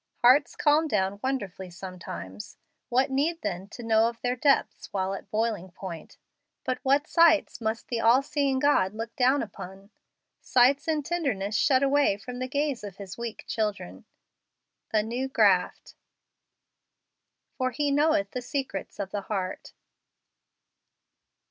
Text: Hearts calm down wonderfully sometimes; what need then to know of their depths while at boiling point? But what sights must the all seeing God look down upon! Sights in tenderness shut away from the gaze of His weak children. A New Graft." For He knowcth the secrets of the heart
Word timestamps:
Hearts 0.23 0.55
calm 0.55 0.87
down 0.87 1.19
wonderfully 1.21 1.69
sometimes; 1.69 2.57
what 2.89 3.11
need 3.11 3.39
then 3.43 3.67
to 3.67 3.83
know 3.83 4.07
of 4.09 4.19
their 4.21 4.35
depths 4.35 4.91
while 4.91 5.13
at 5.13 5.29
boiling 5.29 5.69
point? 5.69 6.17
But 6.63 6.79
what 6.81 7.05
sights 7.05 7.61
must 7.61 7.87
the 7.87 8.01
all 8.01 8.23
seeing 8.23 8.57
God 8.57 8.95
look 8.95 9.15
down 9.15 9.43
upon! 9.43 9.91
Sights 10.39 10.87
in 10.87 11.03
tenderness 11.03 11.55
shut 11.55 11.83
away 11.83 12.17
from 12.17 12.39
the 12.39 12.47
gaze 12.47 12.83
of 12.83 12.97
His 12.97 13.15
weak 13.15 13.45
children. 13.47 14.05
A 14.91 15.03
New 15.03 15.27
Graft." 15.27 15.93
For 17.59 17.69
He 17.69 17.91
knowcth 17.91 18.31
the 18.31 18.41
secrets 18.41 18.97
of 18.97 19.11
the 19.11 19.21
heart 19.21 19.73